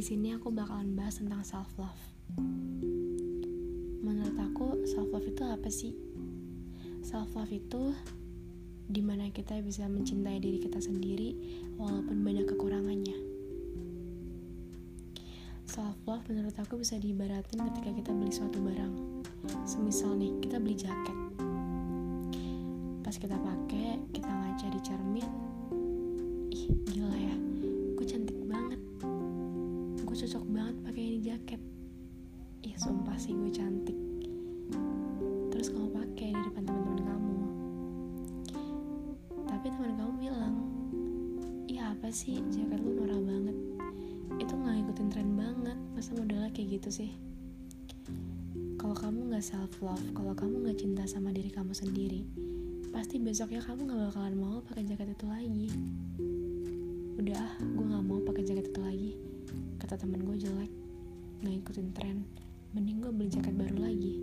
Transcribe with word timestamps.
sini 0.00 0.32
aku 0.32 0.48
bakalan 0.48 0.96
bahas 0.96 1.20
tentang 1.20 1.44
self 1.44 1.68
love. 1.76 2.00
Menurut 4.00 4.36
aku, 4.40 4.88
self 4.88 5.12
love 5.12 5.28
itu 5.28 5.44
apa 5.44 5.68
sih? 5.68 5.92
Self 7.04 7.36
love 7.36 7.52
itu 7.52 7.92
di 8.88 9.04
mana 9.04 9.28
kita 9.28 9.60
bisa 9.60 9.84
mencintai 9.84 10.40
diri 10.40 10.64
kita 10.64 10.80
sendiri 10.80 11.36
walaupun 11.76 12.24
banyak 12.24 12.48
kekurangannya. 12.48 13.16
Self 15.68 15.96
love 16.04 16.24
menurut 16.28 16.52
aku 16.60 16.80
bisa 16.80 17.00
diibaratin 17.00 17.60
ketika 17.72 17.90
kita 17.92 18.10
beli 18.12 18.32
suatu 18.32 18.60
barang. 18.60 18.92
Semisal 19.64 20.16
nih, 20.20 20.32
kita 20.44 20.60
beli 20.60 20.76
jaket. 20.76 21.16
Pas 23.00 23.16
kita 23.16 23.40
pakai, 23.40 24.00
kita 24.12 24.28
ngaca 24.28 24.66
di 24.68 24.80
cermin. 24.84 25.28
Ih, 26.52 26.68
gila 26.92 27.12
ya. 27.16 27.31
Sumpah 32.82 33.14
sih 33.14 33.30
gue 33.30 33.46
cantik. 33.54 33.94
Terus 35.54 35.70
kamu 35.70 35.94
pakai 35.94 36.34
di 36.34 36.42
depan 36.50 36.66
teman-teman 36.66 36.98
kamu. 37.06 37.36
Tapi 39.46 39.66
teman 39.70 39.94
kamu 39.94 40.12
bilang, 40.18 40.54
"Iya 41.70 41.94
apa 41.94 42.10
sih 42.10 42.42
jaket 42.50 42.82
lu 42.82 42.98
norak 42.98 43.22
banget." 43.22 43.54
Itu 44.42 44.58
nggak 44.58 44.74
ngikutin 44.82 45.08
tren 45.14 45.30
banget. 45.38 45.78
Masa 45.94 46.10
modelnya 46.18 46.50
kayak 46.50 46.82
gitu 46.82 46.90
sih? 46.90 47.14
Kalau 48.74 48.98
kamu 48.98 49.30
nggak 49.30 49.46
self 49.46 49.78
love, 49.78 50.02
kalau 50.10 50.34
kamu 50.34 50.66
nggak 50.66 50.82
cinta 50.82 51.06
sama 51.06 51.30
diri 51.30 51.54
kamu 51.54 51.70
sendiri, 51.70 52.26
pasti 52.90 53.22
besoknya 53.22 53.62
kamu 53.62 53.86
nggak 53.86 54.10
bakalan 54.10 54.34
mau 54.34 54.58
pakai 54.58 54.82
jaket 54.82 55.14
itu 55.14 55.26
lagi. 55.30 55.66
Udah, 57.14 57.46
ah, 57.46 57.52
gue 57.62 57.84
nggak 57.94 58.04
mau 58.10 58.18
pakai 58.26 58.42
jaket 58.42 58.74
itu 58.74 58.80
lagi. 58.82 59.12
Kata 59.78 59.94
temen 60.02 60.26
gue 60.26 60.34
jelek, 60.34 60.72
nggak 61.46 61.54
ikutin 61.62 61.90
tren. 61.94 62.26
Mending 62.72 63.04
gue 63.04 63.12
beli 63.12 63.28
jaket 63.28 63.52
baru 63.52 63.84
lagi. 63.84 64.16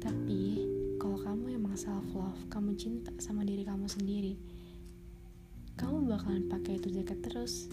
Tapi 0.00 0.64
kalau 0.96 1.20
kamu 1.20 1.60
emang 1.60 1.76
self 1.76 2.08
love, 2.16 2.40
kamu 2.48 2.72
cinta 2.72 3.12
sama 3.20 3.44
diri 3.44 3.68
kamu 3.68 3.84
sendiri, 3.84 4.40
kamu 5.76 6.08
bakalan 6.08 6.48
pakai 6.48 6.80
itu 6.80 6.88
jaket 6.88 7.20
terus. 7.20 7.68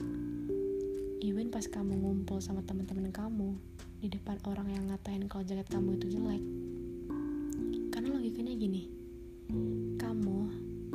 Even 1.23 1.47
pas 1.47 1.63
kamu 1.71 2.03
ngumpul 2.03 2.43
sama 2.43 2.67
teman-teman 2.67 3.15
kamu 3.15 3.55
di 4.03 4.11
depan 4.11 4.35
orang 4.52 4.75
yang 4.75 4.91
ngatain 4.91 5.23
kalau 5.31 5.47
jaket 5.47 5.71
kamu 5.71 5.95
itu 5.95 6.19
jelek. 6.19 6.43
Karena 7.88 8.11
logikanya 8.11 8.59
gini, 8.59 8.91
kamu 9.95 10.38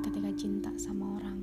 ketika 0.04 0.30
cinta 0.36 0.68
sama 0.76 1.16
orang, 1.16 1.40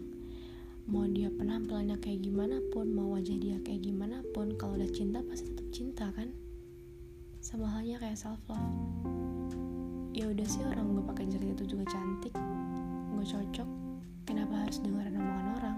mau 0.86 1.10
dia 1.10 1.34
penampilannya 1.34 1.98
kayak 1.98 2.22
gimana 2.22 2.62
pun, 2.70 2.94
mau 2.94 3.18
wajah 3.18 3.42
dia 3.42 3.58
kayak 3.66 3.82
gimana 3.82 4.22
pun, 4.38 4.54
kalau 4.54 4.78
udah 4.78 4.90
cinta 4.94 5.26
pasti 5.26 5.50
tetap 5.50 5.66
cinta 5.74 6.14
kan? 6.14 6.30
Sama 7.50 7.66
halnya 7.66 7.98
kayak 7.98 8.14
self 8.14 8.38
love. 8.46 8.62
Ya 10.14 10.30
udah 10.30 10.46
sih 10.46 10.62
orang 10.62 10.94
gue 10.94 11.02
pakai 11.02 11.26
jaket 11.34 11.58
itu 11.58 11.74
juga 11.74 11.90
cantik, 11.90 12.30
gue 13.10 13.26
cocok. 13.26 13.70
Kenapa 14.30 14.54
harus 14.70 14.78
dengerin 14.86 15.18
omongan 15.18 15.48
orang? 15.58 15.78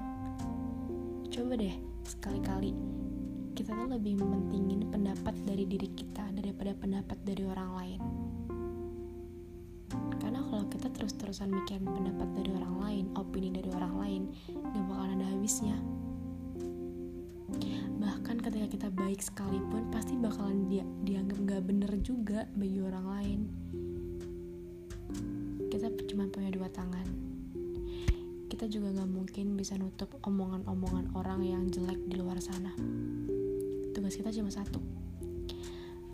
Coba 1.31 1.55
deh 1.55 1.71
sekali-kali 2.03 2.75
kita 3.55 3.71
tuh 3.71 3.87
lebih 3.87 4.19
mentingin 4.19 4.91
pendapat 4.91 5.31
dari 5.47 5.63
diri 5.63 5.87
kita 5.95 6.35
daripada 6.35 6.75
pendapat 6.75 7.15
dari 7.23 7.43
orang 7.47 7.71
lain. 7.79 8.01
Karena 10.19 10.43
kalau 10.43 10.67
kita 10.67 10.91
terus-terusan 10.91 11.55
mikirin 11.55 11.87
pendapat 11.87 12.27
dari 12.35 12.51
orang 12.51 12.75
lain, 12.83 13.05
opini 13.15 13.47
dari 13.47 13.71
orang 13.71 13.95
lain, 13.95 14.21
gak 14.59 14.83
bakalan 14.91 15.23
ada 15.23 15.27
habisnya. 15.39 15.79
Kita 18.71 18.87
baik 18.87 19.19
sekalipun, 19.19 19.91
pasti 19.91 20.15
bakalan 20.15 20.71
dia 20.71 20.87
dianggap 21.03 21.43
gak 21.43 21.61
bener 21.67 21.91
juga 21.99 22.47
bagi 22.55 22.79
orang 22.79 23.05
lain. 23.05 23.39
Kita 25.67 25.91
cuma 26.07 26.31
punya 26.31 26.47
dua 26.47 26.71
tangan. 26.71 27.03
Kita 28.47 28.71
juga 28.71 28.95
gak 28.95 29.11
mungkin 29.11 29.59
bisa 29.59 29.75
nutup 29.75 30.15
omongan-omongan 30.23 31.11
orang 31.19 31.43
yang 31.43 31.67
jelek 31.67 31.99
di 32.07 32.15
luar 32.15 32.39
sana. 32.39 32.71
Tugas 33.91 34.15
kita 34.15 34.31
cuma 34.31 34.47
satu, 34.47 34.79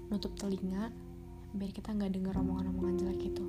nutup 0.10 0.34
telinga 0.34 0.90
biar 1.54 1.70
kita 1.70 1.94
nggak 1.94 2.10
dengar 2.10 2.42
omongan-omongan 2.42 2.96
jelek 3.06 3.22
itu. 3.38 3.46